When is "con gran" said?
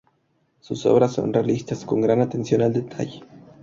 1.85-2.21